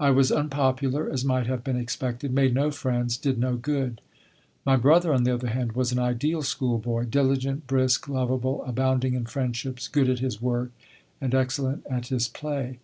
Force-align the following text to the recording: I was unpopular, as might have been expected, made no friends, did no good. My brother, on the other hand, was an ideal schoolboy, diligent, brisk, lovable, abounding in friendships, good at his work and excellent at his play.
I 0.00 0.10
was 0.10 0.32
unpopular, 0.32 1.10
as 1.10 1.22
might 1.22 1.46
have 1.46 1.62
been 1.62 1.76
expected, 1.76 2.32
made 2.32 2.54
no 2.54 2.70
friends, 2.70 3.18
did 3.18 3.36
no 3.38 3.56
good. 3.56 4.00
My 4.64 4.76
brother, 4.76 5.12
on 5.12 5.24
the 5.24 5.34
other 5.34 5.48
hand, 5.48 5.72
was 5.72 5.92
an 5.92 5.98
ideal 5.98 6.40
schoolboy, 6.40 7.04
diligent, 7.04 7.66
brisk, 7.66 8.08
lovable, 8.08 8.64
abounding 8.64 9.12
in 9.12 9.26
friendships, 9.26 9.86
good 9.86 10.08
at 10.08 10.20
his 10.20 10.40
work 10.40 10.70
and 11.20 11.34
excellent 11.34 11.84
at 11.90 12.06
his 12.06 12.26
play. 12.26 12.78